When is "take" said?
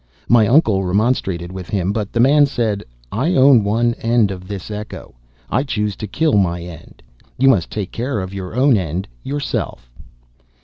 7.69-7.91